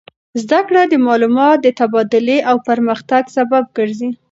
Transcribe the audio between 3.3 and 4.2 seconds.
سبب ګرځي.